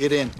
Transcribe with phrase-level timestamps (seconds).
[0.00, 0.30] Get in.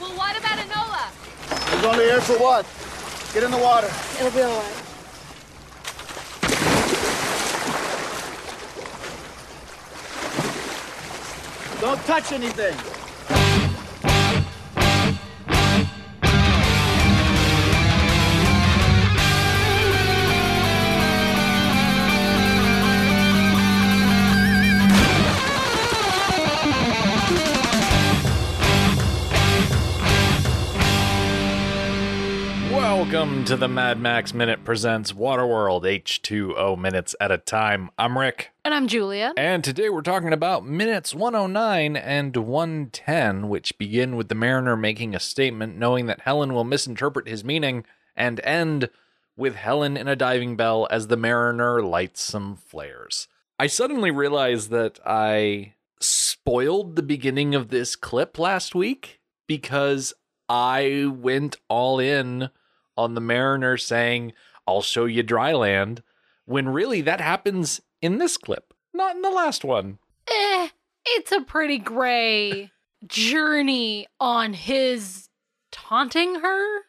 [0.00, 1.10] Well, what about Enola?
[1.74, 2.64] He's only here for what?
[3.34, 3.90] Get in the water.
[4.18, 4.82] It'll be all right.
[11.82, 12.97] Don't touch anything.
[33.18, 37.90] Welcome to the Mad Max Minute Presents Waterworld H2O Minutes at a Time.
[37.98, 39.32] I'm Rick, And I'm Julia.
[39.36, 45.16] and today we're talking about minutes 109 and 110, which begin with the mariner making
[45.16, 48.88] a statement knowing that Helen will misinterpret his meaning, and end
[49.36, 53.26] with Helen in a diving bell as the mariner lights some flares.
[53.58, 60.14] I suddenly realized that I spoiled the beginning of this clip last week because
[60.48, 62.50] I went all in
[62.98, 64.32] on the mariner saying,
[64.66, 66.02] I'll show you dry land,
[66.44, 69.98] when really that happens in this clip, not in the last one.
[70.28, 70.68] Eh,
[71.06, 72.70] it's a pretty gray
[73.06, 75.28] journey on his
[75.70, 76.80] taunting her.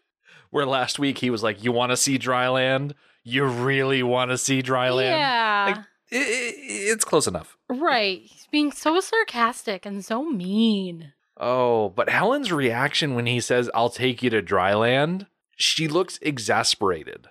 [0.49, 2.95] Where last week he was like, You want to see dry land?
[3.23, 5.19] You really want to see dry land?
[5.19, 5.65] Yeah.
[5.67, 6.53] Like, i i
[6.91, 7.55] it's close enough.
[7.69, 8.21] right.
[8.23, 11.13] He's being so sarcastic and so mean.
[11.37, 15.27] Oh, but Helen's reaction when he says, I'll take you to dry land,
[15.59, 17.27] she looks exasperated.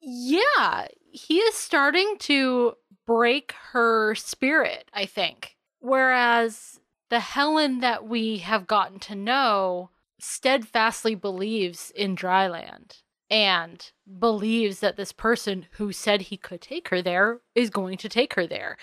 [0.00, 0.88] Yeah.
[1.10, 2.74] He is starting to
[3.06, 5.56] break her spirit, I think.
[5.80, 6.80] Whereas
[7.10, 14.96] the Helen that we have gotten to know steadfastly believes in dryland and believes that
[14.96, 18.76] this person who said he could take her there is going to take her there.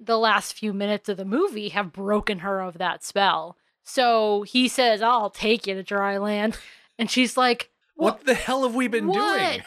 [0.00, 3.56] The last few minutes of the movie have broken her of that spell.
[3.84, 6.58] So he says, I'll take you to dryland.
[6.98, 7.70] And she's like,
[8.02, 9.14] What the hell have we been doing?
[9.16, 9.62] what?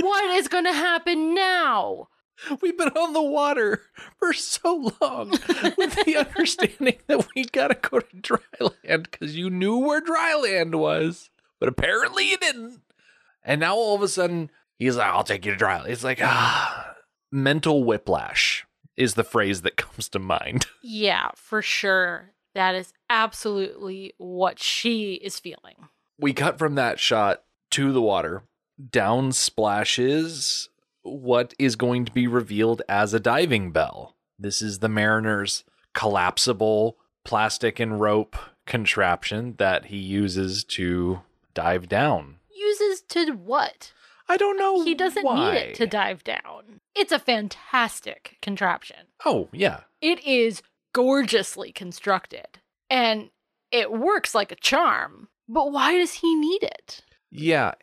[0.00, 2.08] what is going to happen now?
[2.60, 3.82] We've been on the water
[4.18, 9.48] for so long with the understanding that we gotta go to dry land because you
[9.48, 12.80] knew where dry land was, but apparently you didn't.
[13.42, 15.90] And now all of a sudden he's like, I'll take you to dry land.
[15.90, 16.94] It's like, ah,
[17.32, 20.66] mental whiplash is the phrase that comes to mind.
[20.82, 22.32] Yeah, for sure.
[22.54, 25.88] That is absolutely what she is feeling.
[26.18, 28.42] We cut from that shot to the water.
[28.90, 30.68] Down splashes
[31.02, 34.16] what is going to be revealed as a diving bell.
[34.38, 35.64] This is the mariner's
[35.94, 38.36] collapsible plastic and rope
[38.66, 41.20] contraption that he uses to
[41.54, 42.36] dive down.
[42.54, 43.92] Uses to what?
[44.28, 44.84] I don't know.
[44.84, 45.52] He doesn't why.
[45.52, 46.80] need it to dive down.
[46.94, 49.08] It's a fantastic contraption.
[49.24, 49.80] Oh, yeah.
[50.00, 52.58] It is gorgeously constructed
[52.88, 53.30] and
[53.70, 55.28] it works like a charm.
[55.48, 57.02] But why does he need it?
[57.30, 57.74] Yeah.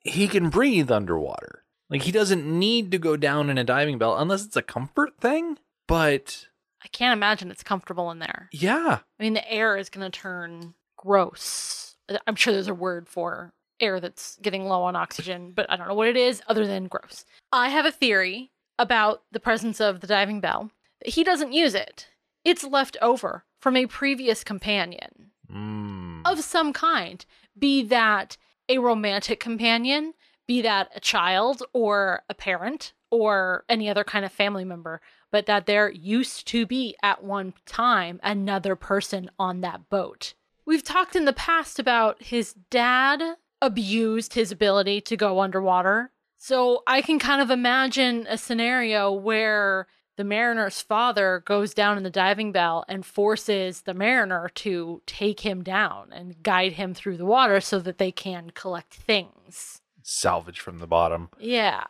[0.00, 1.64] He can breathe underwater.
[1.90, 5.18] Like, he doesn't need to go down in a diving bell unless it's a comfort
[5.20, 5.58] thing.
[5.86, 6.48] But
[6.82, 8.48] I can't imagine it's comfortable in there.
[8.52, 11.96] yeah, I mean, the air is going to turn gross.
[12.26, 15.88] I'm sure there's a word for air that's getting low on oxygen, but I don't
[15.88, 17.24] know what it is other than gross.
[17.52, 20.70] I have a theory about the presence of the diving bell.
[21.04, 22.08] He doesn't use it,
[22.44, 26.20] it's left over from a previous companion mm.
[26.24, 27.24] of some kind,
[27.58, 28.36] be that
[28.68, 30.14] a romantic companion,
[30.46, 35.46] be that a child or a parent or any other kind of family member, but
[35.46, 40.34] that there used to be at one time another person on that boat.
[40.66, 43.22] We've talked in the past about his dad
[43.60, 46.10] abused his ability to go underwater.
[46.38, 49.86] So I can kind of imagine a scenario where
[50.16, 55.40] the mariner's father goes down in the diving bell and forces the mariner to take
[55.40, 59.80] him down and guide him through the water so that they can collect things.
[60.02, 61.30] salvage from the bottom.
[61.38, 61.84] Yeah.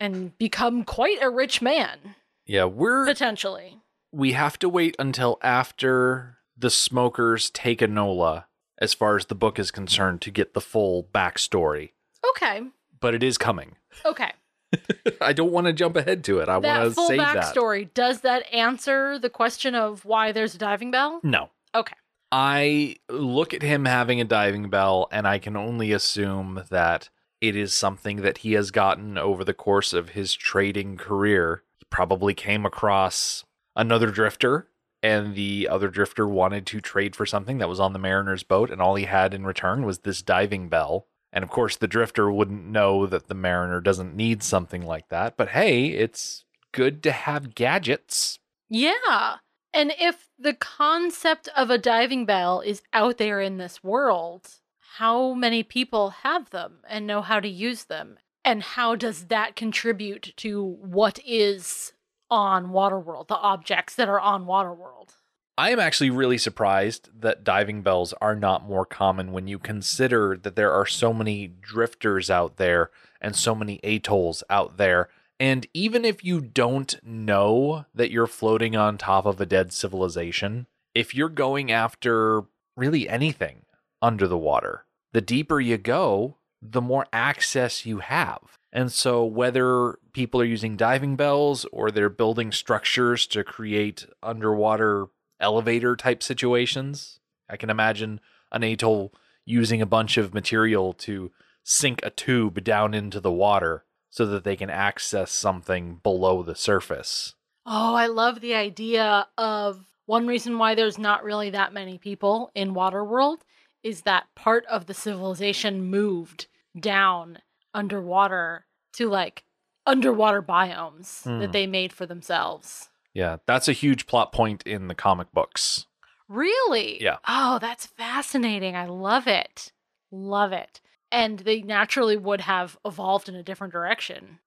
[0.00, 2.16] And become quite a rich man,
[2.46, 3.78] Yeah, we're potentially.
[4.12, 8.44] we have to wait until after the smokers take Enola,
[8.78, 11.90] as far as the book is concerned, to get the full backstory.
[12.30, 12.62] Okay.
[13.00, 13.76] But it is coming.
[14.04, 14.32] Okay.
[15.20, 16.48] I don't want to jump ahead to it.
[16.48, 17.36] I want to save that.
[17.36, 21.20] backstory, does that answer the question of why there's a diving bell?
[21.22, 21.50] No.
[21.74, 21.94] Okay.
[22.30, 27.10] I look at him having a diving bell, and I can only assume that
[27.42, 31.62] it is something that he has gotten over the course of his trading career.
[31.78, 33.44] He probably came across
[33.76, 34.68] another drifter,
[35.02, 38.70] and the other drifter wanted to trade for something that was on the mariner's boat,
[38.70, 41.06] and all he had in return was this diving bell.
[41.32, 45.36] And of course, the drifter wouldn't know that the mariner doesn't need something like that,
[45.36, 48.38] but hey, it's good to have gadgets.
[48.68, 49.36] Yeah.
[49.72, 54.48] And if the concept of a diving bell is out there in this world,
[54.96, 58.18] how many people have them and know how to use them?
[58.44, 61.92] And how does that contribute to what is
[62.30, 65.14] on Waterworld, the objects that are on Waterworld?
[65.58, 70.38] I am actually really surprised that diving bells are not more common when you consider
[70.42, 72.90] that there are so many drifters out there
[73.20, 75.10] and so many atolls out there.
[75.38, 80.66] And even if you don't know that you're floating on top of a dead civilization,
[80.94, 82.44] if you're going after
[82.74, 83.62] really anything
[84.00, 88.56] under the water, the deeper you go, the more access you have.
[88.72, 95.08] And so, whether people are using diving bells or they're building structures to create underwater
[95.42, 97.18] elevator type situations.
[97.50, 99.12] I can imagine an atoll
[99.44, 101.32] using a bunch of material to
[101.64, 106.54] sink a tube down into the water so that they can access something below the
[106.54, 107.34] surface.
[107.66, 112.50] Oh, I love the idea of one reason why there's not really that many people
[112.54, 113.38] in Waterworld
[113.82, 116.46] is that part of the civilization moved
[116.78, 117.38] down
[117.74, 119.44] underwater to like
[119.86, 121.40] underwater biomes Hmm.
[121.40, 122.88] that they made for themselves.
[123.14, 125.86] Yeah, that's a huge plot point in the comic books.
[126.28, 127.02] Really?
[127.02, 127.18] Yeah.
[127.26, 128.74] Oh, that's fascinating.
[128.74, 129.72] I love it.
[130.10, 130.80] Love it.
[131.10, 134.38] And they naturally would have evolved in a different direction.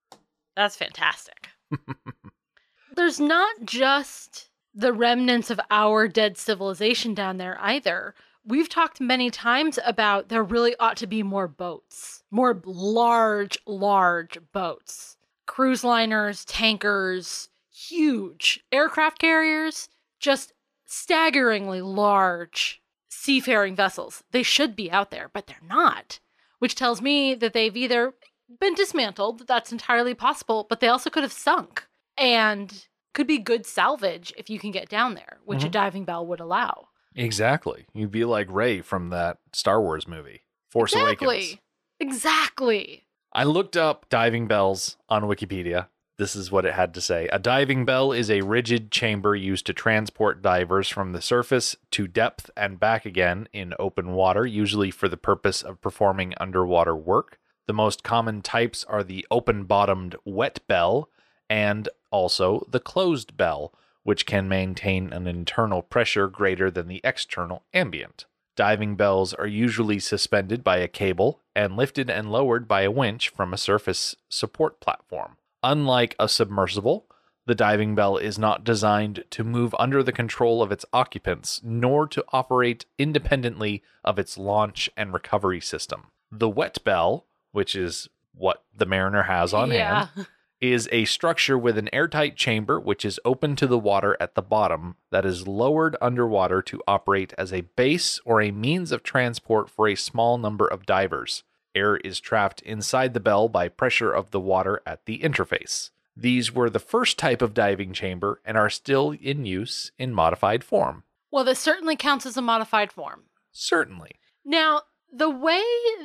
[0.56, 1.50] That's fantastic.
[2.96, 8.16] There's not just the remnants of our dead civilization down there either.
[8.46, 14.38] We've talked many times about there really ought to be more boats, more large, large
[14.54, 15.18] boats.
[15.46, 17.50] Cruise liners, tankers,
[17.90, 19.90] huge aircraft carriers,
[20.20, 20.54] just
[20.86, 24.24] staggeringly large seafaring vessels.
[24.32, 26.20] They should be out there, but they're not,
[26.60, 28.14] which tells me that they've either
[28.60, 31.88] been dismantled, that's entirely possible, but they also could have sunk
[32.18, 35.72] and could be good salvage if you can get down there, which a Mhm.
[35.72, 36.90] diving bell would allow.
[37.16, 37.86] Exactly.
[37.94, 41.22] You'd be like Rey from that Star Wars movie, Force Awakens.
[41.32, 41.62] exactly.
[42.00, 43.08] Exactly.
[43.34, 45.88] I looked up diving bells on Wikipedia.
[46.18, 47.28] This is what it had to say.
[47.28, 52.08] A diving bell is a rigid chamber used to transport divers from the surface to
[52.08, 57.38] depth and back again in open water, usually for the purpose of performing underwater work.
[57.68, 61.10] The most common types are the open bottomed wet bell
[61.50, 63.74] and also the closed bell,
[64.04, 68.26] which can maintain an internal pressure greater than the external ambient.
[68.56, 73.28] Diving bells are usually suspended by a cable and lifted and lowered by a winch
[73.28, 75.36] from a surface support platform.
[75.66, 77.08] Unlike a submersible,
[77.48, 82.06] the diving bell is not designed to move under the control of its occupants, nor
[82.08, 86.12] to operate independently of its launch and recovery system.
[86.32, 90.10] The wet bell, which is what the Mariner has on yeah.
[90.14, 90.28] hand,
[90.62, 94.44] is a structure with an airtight chamber which is open to the water at the
[94.44, 99.68] bottom that is lowered underwater to operate as a base or a means of transport
[99.72, 101.44] for a small number of divers.
[101.76, 105.90] Air is trapped inside the bell by pressure of the water at the interface.
[106.18, 110.64] These were the first type of diving chamber and are still in use in modified
[110.64, 111.04] form.
[111.32, 113.24] Well, this certainly counts as a modified form.
[113.52, 114.12] Certainly.
[114.46, 115.64] Now, the way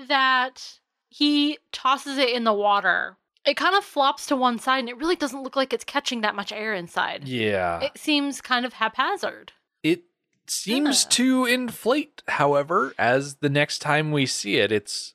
[0.09, 4.89] that he tosses it in the water, it kind of flops to one side and
[4.89, 7.29] it really doesn't look like it's catching that much air inside.
[7.29, 7.81] Yeah.
[7.81, 9.53] It seems kind of haphazard.
[9.85, 10.03] It
[10.49, 11.11] seems Yeah.
[11.11, 15.15] to inflate, however, as the next time we see it, it's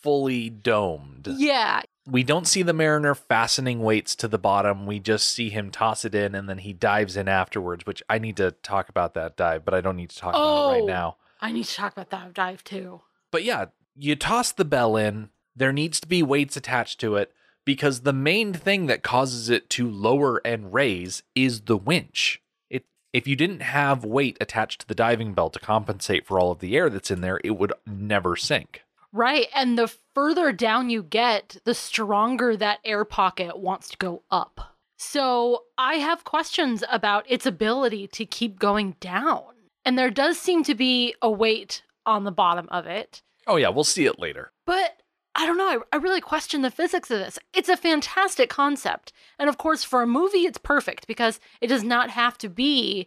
[0.00, 1.28] fully domed.
[1.36, 1.82] Yeah.
[2.06, 4.86] We don't see the mariner fastening weights to the bottom.
[4.86, 8.18] We just see him toss it in and then he dives in afterwards, which I
[8.18, 10.82] need to talk about that dive, but I don't need to talk about it right
[10.82, 10.86] Oh.
[10.86, 11.16] now.
[11.40, 13.02] I need to talk about that dive too.
[13.30, 17.32] But yeah, you toss the bell in, there needs to be weights attached to it
[17.64, 22.40] because the main thing that causes it to lower and raise is the winch.
[22.70, 26.50] It if you didn't have weight attached to the diving bell to compensate for all
[26.50, 28.82] of the air that's in there, it would never sink.
[29.12, 29.48] Right.
[29.54, 34.76] And the further down you get, the stronger that air pocket wants to go up.
[34.96, 39.44] So I have questions about its ability to keep going down.
[39.84, 43.22] And there does seem to be a weight on the bottom of it.
[43.46, 44.52] Oh yeah, we'll see it later.
[44.66, 45.00] But
[45.34, 45.68] I don't know.
[45.68, 47.38] I, I really question the physics of this.
[47.54, 49.12] It's a fantastic concept.
[49.38, 53.06] And of course, for a movie, it's perfect because it does not have to be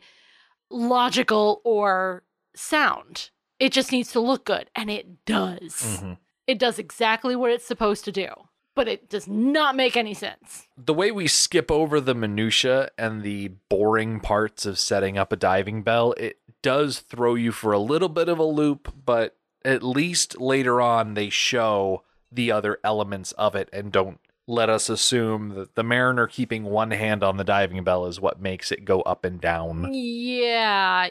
[0.70, 2.24] logical or
[2.56, 3.30] sound.
[3.64, 4.70] It just needs to look good.
[4.76, 6.00] And it does.
[6.02, 6.18] Mhm.
[6.48, 8.28] It does exactly what it's supposed to do,
[8.76, 10.68] but it does not make any sense.
[10.78, 15.38] the way we skip over the minutia and the boring parts of setting up a
[15.38, 19.82] diving bell, it does throw you for a little bit of a loop, but at
[19.84, 25.56] least later on they show the other elements of it and don't let us assume
[25.56, 29.00] that the mariner keeping one hand on the diving bell is what makes it go
[29.04, 29.88] up and down.
[29.94, 31.10] Yeah.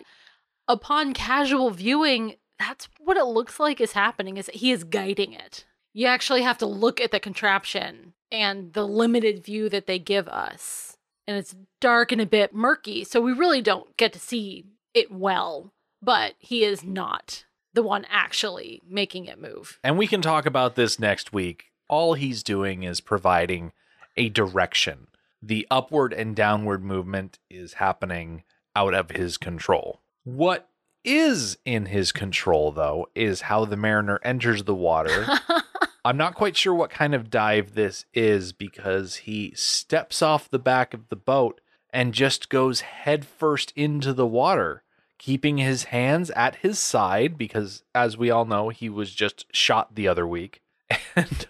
[0.68, 5.32] Upon casual viewing, that's what it looks like is happening is that he is guiding
[5.32, 5.64] it.
[5.92, 10.28] You actually have to look at the contraption and the limited view that they give
[10.28, 10.96] us.
[11.26, 14.64] And it's dark and a bit murky, so we really don't get to see
[14.94, 15.72] it well.
[16.00, 19.78] But he is not the one actually making it move.
[19.84, 21.66] And we can talk about this next week.
[21.88, 23.72] All he's doing is providing
[24.16, 25.08] a direction.
[25.42, 30.00] The upward and downward movement is happening out of his control.
[30.24, 30.68] What
[31.04, 35.26] is in his control, though, is how the mariner enters the water.
[36.04, 40.58] I'm not quite sure what kind of dive this is because he steps off the
[40.58, 44.82] back of the boat and just goes headfirst into the water,
[45.18, 49.94] keeping his hands at his side because, as we all know, he was just shot
[49.94, 50.62] the other week.
[51.14, 51.46] And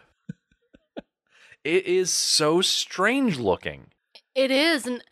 [1.64, 3.86] it is so strange looking.
[4.34, 4.86] It is.
[4.86, 5.02] And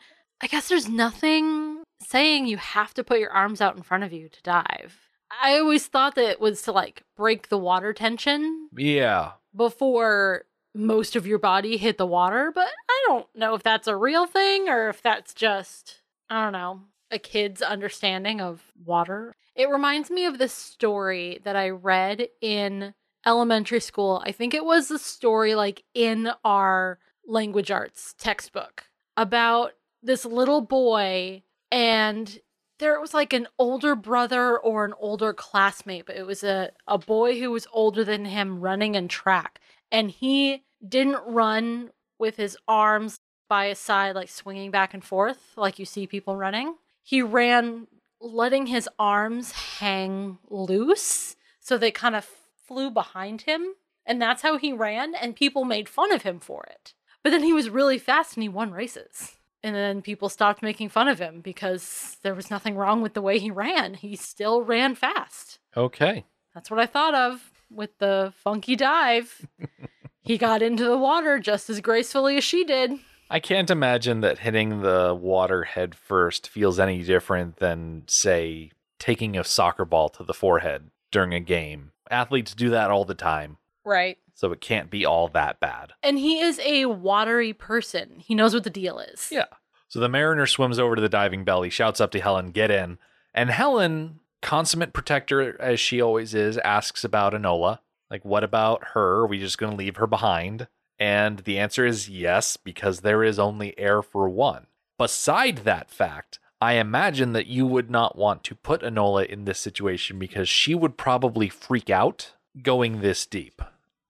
[0.40, 4.12] I guess there's nothing saying you have to put your arms out in front of
[4.12, 4.98] you to dive.
[5.42, 9.32] I always thought that it was to like break the water tension Yeah.
[9.54, 13.96] before most of your body hit the water, but I don't know if that's a
[13.96, 19.34] real thing or if that's just, I don't know, a kid's understanding of water.
[19.56, 22.94] It reminds me of this story that I read in
[23.26, 24.22] elementary school.
[24.24, 28.84] I think it was a story like in our language arts textbook
[29.16, 32.38] about this little boy and
[32.78, 36.98] there was like an older brother or an older classmate, but it was a, a
[36.98, 39.60] boy who was older than him running in track.
[39.92, 45.52] And he didn't run with his arms by his side, like swinging back and forth,
[45.56, 46.76] like you see people running.
[47.02, 47.86] He ran
[48.20, 51.36] letting his arms hang loose.
[51.60, 52.24] So they kind of
[52.66, 53.74] flew behind him.
[54.06, 55.14] And that's how he ran.
[55.14, 56.94] And people made fun of him for it.
[57.22, 59.36] But then he was really fast and he won races.
[59.62, 63.22] And then people stopped making fun of him because there was nothing wrong with the
[63.22, 63.94] way he ran.
[63.94, 65.58] He still ran fast.
[65.76, 66.24] Okay.
[66.54, 69.46] That's what I thought of with the funky dive.
[70.22, 72.92] he got into the water just as gracefully as she did.
[73.28, 79.36] I can't imagine that hitting the water head first feels any different than, say, taking
[79.36, 81.92] a soccer ball to the forehead during a game.
[82.10, 84.18] Athletes do that all the time, Right.
[84.40, 85.92] So it can't be all that bad.
[86.02, 88.20] And he is a watery person.
[88.20, 89.28] He knows what the deal is.
[89.30, 89.44] Yeah.
[89.88, 91.60] So the mariner swims over to the diving bell.
[91.60, 92.96] He shouts up to Helen, Get in.
[93.34, 97.80] And Helen, consummate protector as she always is, asks about Enola.
[98.10, 99.18] Like, what about her?
[99.18, 100.68] Are we just going to leave her behind?
[100.98, 104.68] And the answer is yes, because there is only air for one.
[104.96, 109.58] Beside that fact, I imagine that you would not want to put Enola in this
[109.58, 112.32] situation because she would probably freak out
[112.62, 113.60] going this deep.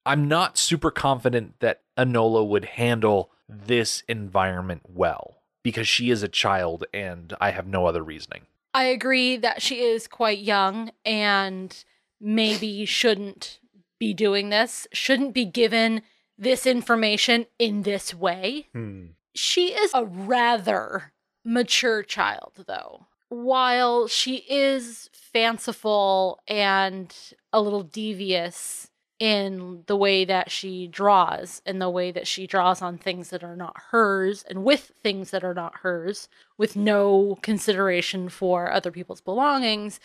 [0.07, 6.29] I'm not super confident that Enola would handle this environment well because she is a
[6.29, 8.43] child and I have no other reasoning.
[8.73, 11.85] I agree that she is quite young and
[12.21, 13.59] maybe shouldn't
[13.99, 16.03] be doing this, shouldn't be given
[16.39, 18.69] this information in this way.
[18.73, 19.07] Hmm.
[19.35, 21.13] She is a rather
[21.45, 23.07] mature child, though.
[23.29, 27.15] While she is fanciful and
[27.53, 28.90] a little devious
[29.21, 33.45] in the way that she draws and the way that she draws on things that
[33.45, 38.91] are not hers and with things that are not hers, with no consideration for other
[38.91, 40.01] people's belongings.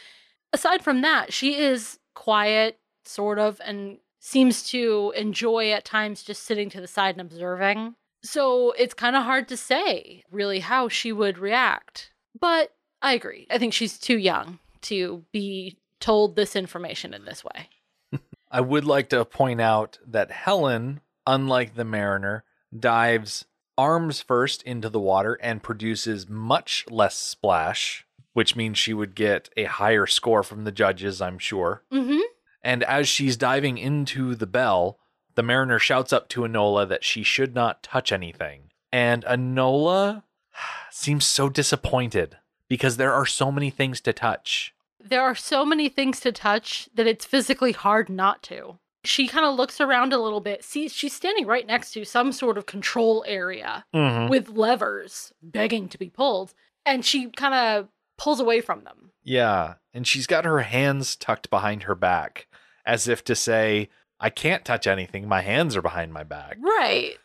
[0.51, 6.43] Aside from that, she is quiet, sort of, and seems to enjoy at times just
[6.43, 7.95] sitting to the side and observing.
[8.22, 12.12] So it's kind of hard to say really how she would react.
[12.38, 13.48] But I agree.
[13.50, 17.69] I think she's too young to be told this information in this way.
[18.55, 23.43] I would like to point out that Helen, unlike the mariner, dives
[23.77, 29.50] arms first into the water and produces much less splash, which means she would get
[29.57, 31.83] a higher score from the judges, I'm sure.
[31.91, 32.21] Mm-hmm.
[32.63, 35.00] And as she's diving into the bell,
[35.35, 38.69] the mariner shouts up to Enola that she should not touch anything.
[38.89, 40.24] And Enola
[40.91, 42.38] seems so disappointed
[42.69, 44.74] because there are so many things to touch.
[45.07, 48.79] There are so many things to touch that it's physically hard not to.
[49.03, 50.63] She kind of looks around a little bit.
[50.63, 54.29] See, she's standing right next to some sort of control area Mm-hmm.
[54.29, 56.53] with levers begging to be pulled,
[56.85, 59.12] and she kind of pulls away from them.
[59.24, 62.47] Yeah, and she's got her hands tucked behind her back
[62.85, 65.27] as if to say, I can't touch anything.
[65.27, 66.57] My hands are behind my back.
[66.59, 67.17] Right.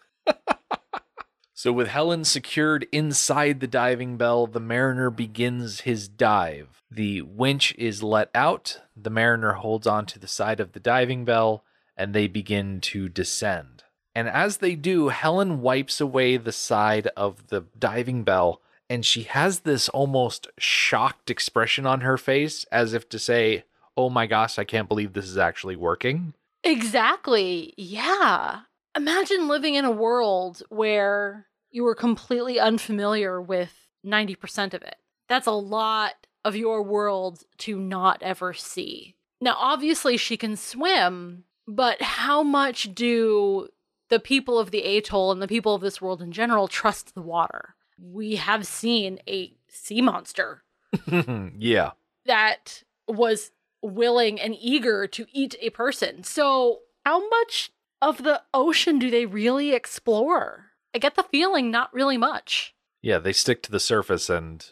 [1.63, 6.83] So, with Helen secured inside the diving bell, the mariner begins his dive.
[6.91, 11.63] The winch is let out, the mariner holds onto the side of the diving bell,
[11.99, 13.85] and they begin to descend.
[14.15, 19.25] And as they do, Helen wipes away the side of the diving bell and she
[19.25, 23.65] has this almost shocked expression on her face as if to say,
[23.99, 26.33] Oh my gosh, I can't believe this is actually working.
[26.65, 27.75] Exactly.
[27.77, 28.61] Yeah.
[28.97, 34.97] Imagine living in a world where you were completely unfamiliar with 90% of it.
[35.29, 39.17] That's a lot of your world to not ever see.
[39.41, 43.69] Now, obviously, she can swim, but how much do
[44.09, 47.23] the people of the atoll and the people of this world in general trust the
[47.23, 47.75] water?
[47.99, 50.63] We have seen a sea monster
[51.57, 51.93] yeah.
[52.27, 56.25] that was willing and eager to eat a person.
[56.25, 57.73] So, how much
[58.03, 60.70] of the ocean do they really explore?
[60.95, 62.75] I get the feeling not really much.
[63.03, 64.65] Yeah, they stick to the surface and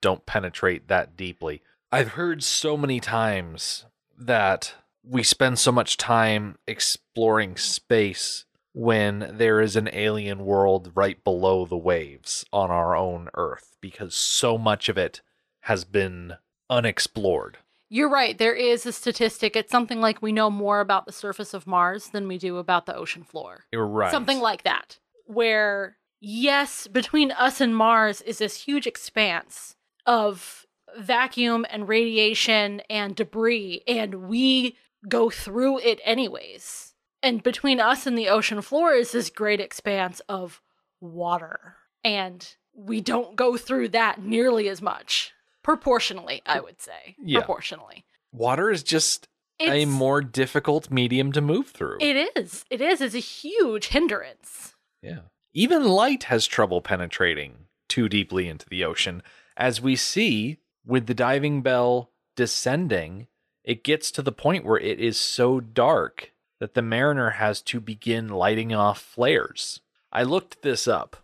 [0.00, 1.62] don't penetrate that deeply.
[1.90, 3.84] I've heard so many times
[4.18, 11.22] that we spend so much time exploring space when there is an alien world right
[11.22, 15.20] below the waves on our own Earth because so much of it
[15.60, 16.34] has been
[16.68, 17.58] unexplored.
[17.88, 18.36] You're right.
[18.36, 19.54] There is a statistic.
[19.54, 22.86] It's something like we know more about the surface of Mars than we do about
[22.86, 23.64] the ocean floor.
[23.70, 24.10] You're right.
[24.10, 24.98] Something like that.
[25.24, 29.76] Where, yes, between us and Mars is this huge expanse
[30.06, 30.66] of
[30.98, 34.76] vacuum and radiation and debris, and we
[35.08, 36.94] go through it anyways.
[37.22, 40.60] And between us and the ocean floor is this great expanse of
[41.00, 41.76] water.
[42.04, 45.32] And we don't go through that nearly as much.
[45.62, 47.16] Proportionally, I would say.
[47.22, 47.38] Yeah.
[47.38, 48.04] Proportionally.
[48.30, 49.28] Water is just
[49.58, 51.98] a more difficult medium to move through.
[52.00, 52.64] It is.
[52.70, 53.00] It is.
[53.00, 54.73] It's a huge hindrance.
[55.04, 55.20] Yeah.
[55.52, 59.22] Even light has trouble penetrating too deeply into the ocean.
[59.56, 63.28] As we see with the diving bell descending,
[63.62, 67.80] it gets to the point where it is so dark that the mariner has to
[67.80, 69.80] begin lighting off flares.
[70.12, 71.16] I looked this up.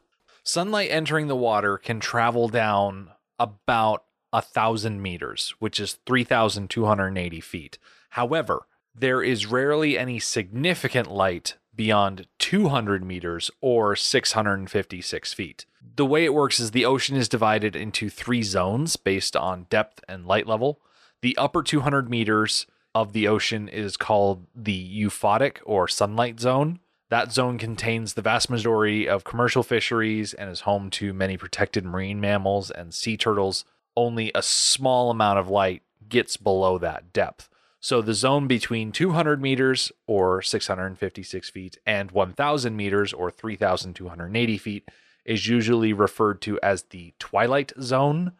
[0.42, 7.78] Sunlight entering the water can travel down about a thousand meters, which is 3,280 feet.
[8.10, 15.64] However, there is rarely any significant light beyond 200 meters or 656 feet.
[15.96, 20.04] The way it works is the ocean is divided into three zones based on depth
[20.06, 20.78] and light level.
[21.22, 26.80] The upper 200 meters of the ocean is called the euphotic or sunlight zone.
[27.08, 31.86] That zone contains the vast majority of commercial fisheries and is home to many protected
[31.86, 33.64] marine mammals and sea turtles.
[33.96, 37.48] Only a small amount of light gets below that depth.
[37.80, 44.88] So the zone between 200 meters or 656 feet and 1,000 meters or 3,280 feet
[45.24, 48.32] is usually referred to as the twilight zone,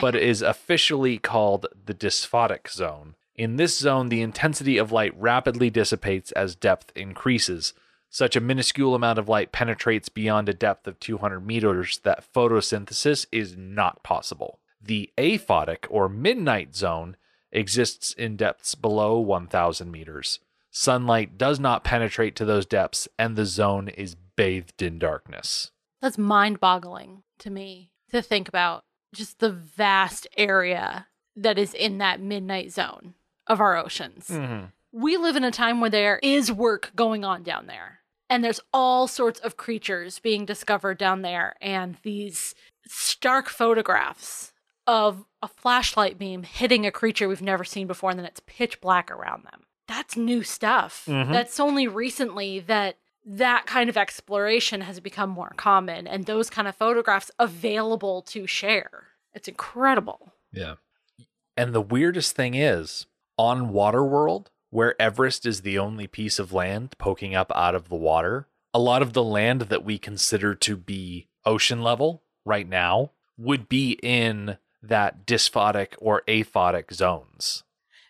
[0.00, 3.14] but is officially called the dysphotic zone.
[3.34, 7.74] In this zone, the intensity of light rapidly dissipates as depth increases.
[8.08, 13.26] Such a minuscule amount of light penetrates beyond a depth of 200 meters that photosynthesis
[13.30, 14.58] is not possible.
[14.80, 17.16] The aphotic or midnight zone
[17.52, 20.40] exists in depths below 1,000 meters.
[20.70, 25.70] Sunlight does not penetrate to those depths, and the zone is bathed in darkness.
[26.02, 31.98] That's mind boggling to me to think about just the vast area that is in
[31.98, 33.14] that midnight zone
[33.46, 34.28] of our oceans.
[34.28, 34.66] Mm-hmm.
[34.92, 38.00] We live in a time where there is work going on down there.
[38.28, 42.54] And there's all sorts of creatures being discovered down there, and these
[42.86, 44.52] stark photographs
[44.86, 48.80] of a flashlight beam hitting a creature we've never seen before, and then it's pitch
[48.80, 49.62] black around them.
[49.88, 51.04] That's new stuff.
[51.06, 51.32] Mhm.
[51.32, 56.68] That's only recently that that kind of exploration has become more common, and those kind
[56.68, 59.08] of photographs available to share.
[59.34, 60.32] It's incredible.
[60.52, 60.76] Yeah.
[61.56, 66.94] And the weirdest thing is, on Waterworld, where Everest is the only piece of land
[66.98, 70.76] poking up out of the water, a lot of the land that we consider to
[70.76, 77.62] be ocean level right now would be in that dysphotic or aphotic zones.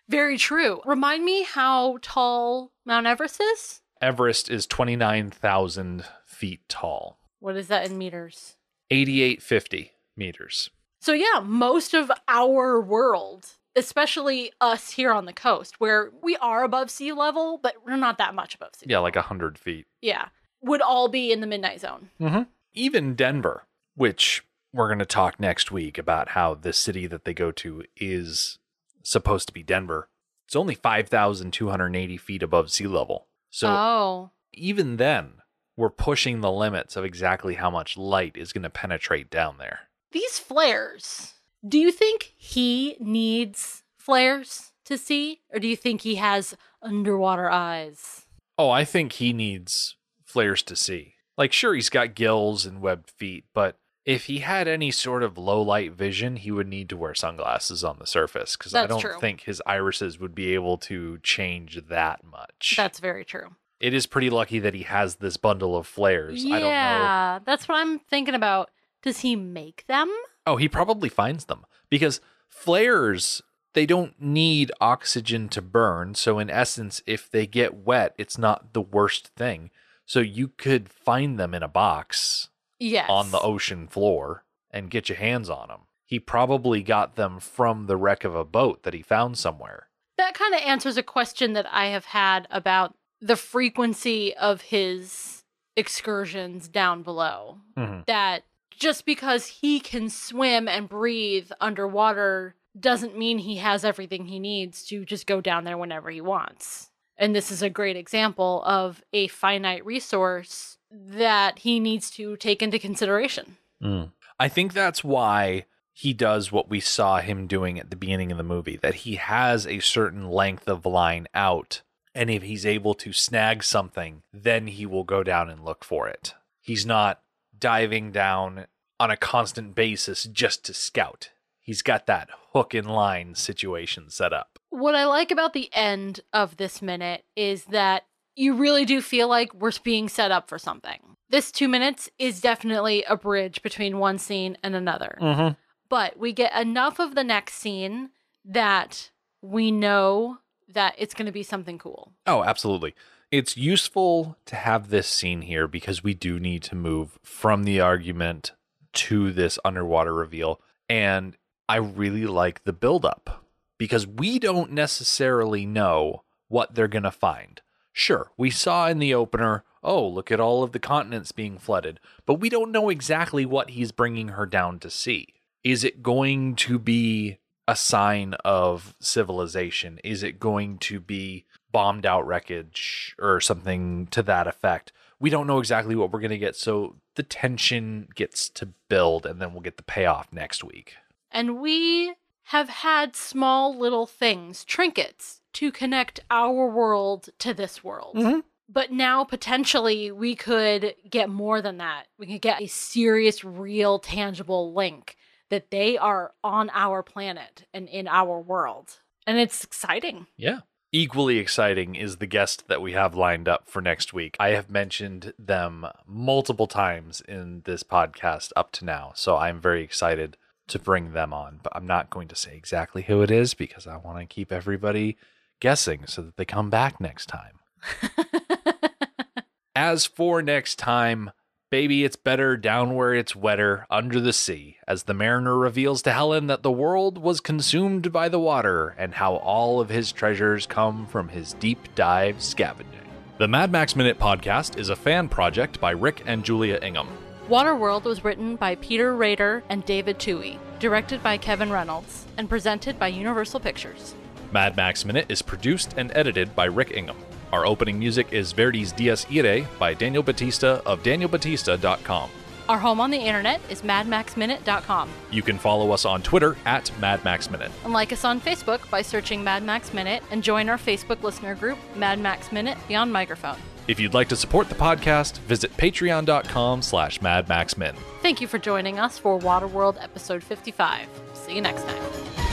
[0.09, 0.81] Very true.
[0.85, 3.81] Remind me how tall Mount Everest is?
[4.01, 8.55] Everest is 29,000 feet tall, What is that in meters?
[8.91, 10.69] 8850 meters.
[11.01, 16.63] So, yeah, most of our world, especially us here on the coast, where we are
[16.63, 19.03] above sea level, but we're not that much above sea Yeah, level.
[19.03, 19.87] like 100 feet.
[20.01, 20.27] Yeah,
[20.61, 22.09] would all be in the midnight zone.
[22.19, 22.43] Mm-hmm.
[22.73, 23.63] Even Denver,
[23.95, 24.43] which
[24.77, 28.59] we're going to talk next week about how the city that they go to is
[29.03, 30.09] supposed to be Denver.
[30.45, 33.27] It's only 5,280 feet above sea level.
[33.49, 35.33] So oh, even then,
[35.75, 39.79] we're pushing the limits of exactly how much light is going to penetrate down there.
[40.11, 41.33] these flares.
[41.67, 47.49] Do you think he needs flares to see, or do you think he has underwater
[47.49, 48.25] eyes?
[48.57, 51.15] Oh, I think he needs flares to see.
[51.35, 55.37] Like, sure, he's got gills and webbed feet, but if he had any sort of
[55.37, 59.01] low light vision, he would need to wear sunglasses on the surface because I don't
[59.01, 59.19] true.
[59.19, 62.73] think his irises would be able to change that much.
[62.77, 63.49] That's very true.
[63.81, 66.45] it is pretty lucky that he has this bundle of flares.
[66.45, 66.67] I don't know.
[66.69, 68.71] Yeah, that's what I'm thinking about.
[69.03, 70.09] Does he make them?
[70.45, 73.41] Oh, he probably finds them because flares
[73.73, 76.15] they don't need oxygen to burn.
[76.15, 79.69] So in essence, if they get wet, it's not the worst thing.
[80.05, 82.47] So you could find them in a box
[82.79, 83.09] Yes.
[83.09, 85.81] on the ocean floor and get your hands on them.
[86.05, 89.89] He probably got them from the wreck of a boat that he found somewhere.
[90.17, 95.43] that kind of answers a question that I have had about the frequency of his
[95.75, 97.59] excursions down below.
[97.77, 98.05] Mhm.
[98.07, 104.39] That just because he can swim and breathe underwater doesn't mean he has everything he
[104.39, 106.89] needs to just go down there whenever he wants.
[107.15, 112.61] And this is a great example of a finite resource that he needs to take
[112.61, 113.57] into consideration.
[113.81, 114.03] Hmm.
[114.39, 118.37] I think that's why he does what we saw him doing at the beginning of
[118.37, 121.81] the movie, that he has a certain length of line out.
[122.13, 126.07] And if he's able to snag something, then he will go down and look for
[126.07, 126.33] it.
[126.61, 127.21] He's not
[127.57, 128.67] diving down
[128.99, 131.31] on a constant basis just to scout.
[131.59, 134.59] He's got that hook and line situation set up.
[134.69, 138.05] What I like about the end of this minute is that
[138.37, 140.99] you really do feel like we're being set up for something.
[141.29, 145.17] This two minutes is definitely a bridge between one scene and another.
[145.19, 145.53] Mm-hmm.
[145.89, 148.11] But we get enough of the next scene
[148.45, 149.09] that
[149.41, 150.37] we know
[150.69, 152.13] that it's going to be something cool.
[152.25, 152.93] Oh, absolutely.
[153.31, 157.79] It's useful to have this scene here because we do need to move from the
[157.79, 158.51] argument
[158.93, 160.61] to this underwater reveal.
[160.87, 161.35] And
[161.67, 163.43] I really like the buildup
[163.77, 167.61] because we don't necessarily know what they're going to find.
[167.99, 171.99] Sure, we saw in the opener, oh, look at all of the continents being flooded,
[172.27, 175.33] but we don't know exactly what he's bringing her down to see.
[175.63, 179.99] Is it going to be a sign of civilization?
[180.03, 184.93] Is it going to be bombed out wreckage or something to that effect?
[185.19, 189.25] We don't know exactly what we're going to get, so the tension gets to build
[189.25, 190.93] and then we'll get the payoff next week.
[191.31, 192.13] And we
[192.47, 198.15] have had small little things, trinkets, to connect our world to this world.
[198.15, 198.43] Mhm.
[198.69, 202.07] But now potentially we could get more than that.
[202.17, 205.17] We could get a serious, real, tangible link
[205.49, 208.99] that they are on our planet and in our world.
[209.25, 210.27] And it's exciting.
[210.37, 210.59] Yeah.
[210.93, 214.37] Equally exciting is the guest that we have lined up for next week.
[214.39, 219.83] I have mentioned them multiple times in this podcast up to now, so I'm very
[219.83, 221.59] excited to bring them on.
[221.63, 224.51] But I'm not going to say exactly who it is because I want to keep
[224.51, 225.17] everybody
[225.59, 227.59] guessing so that they come back next time.
[229.75, 231.31] As for next time,
[231.69, 236.11] baby, it's better down where it's wetter, under the sea, as the mariner reveals to
[236.11, 240.65] Helen that the world was consumed by the water and how all of his treasures
[240.65, 243.01] come from his deep dive scavenging.
[243.37, 247.07] The Mad Max Minute podcast is a fan project by Rick and Julia Ingham.
[247.47, 252.99] Waterworld was written by Peter Rader and David Twohy, directed by Kevin Reynolds, and presented
[252.99, 254.15] by Universal Pictures.
[254.51, 257.15] Mad Max Minute is produced and edited by Rick Ingham.
[257.53, 262.29] Our opening music is Verdi's Dies Irae by Daniel Batista of danielbatista.com.
[262.67, 265.09] Our home on the internet is madmaxminute.com.
[265.31, 267.71] You can follow us on Twitter at madmaxminute.
[267.85, 271.55] And like us on Facebook by searching Mad Max Minute and join our Facebook listener
[271.55, 273.55] group, Mad Max Minute Beyond Microphone.
[273.87, 277.95] If you'd like to support the podcast, visit patreon.com slash madmaxmin.
[278.21, 281.07] Thank you for joining us for Waterworld episode 55.
[281.33, 282.46] See you next time.